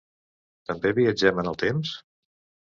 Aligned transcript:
També 0.69 0.93
viatgem 1.01 1.43
en 1.43 1.51
el 1.53 1.59
temps? 1.65 1.93